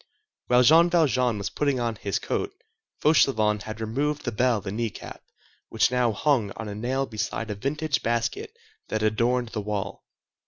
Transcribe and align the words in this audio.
While 0.47 0.63
Jean 0.63 0.89
Valjean 0.89 1.37
was 1.37 1.51
putting 1.51 1.79
on 1.79 1.93
his 1.95 2.17
coat, 2.17 2.51
Fauchelevent 3.03 3.61
had 3.65 3.79
removed 3.79 4.25
the 4.25 4.31
bell 4.31 4.59
and 4.65 4.75
kneecap, 4.75 5.21
which 5.69 5.91
now 5.91 6.11
hung 6.11 6.49
on 6.57 6.67
a 6.67 6.73
nail 6.73 7.05
beside 7.05 7.51
a 7.51 7.53
vintage 7.55 8.01
basket 8.01 8.51
that 8.87 9.03
adorned 9.03 9.49
the 9.49 9.61
wall. 9.61 10.03